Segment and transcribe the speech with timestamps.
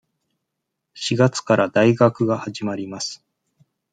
[0.95, 3.23] 四月から大学が始まります。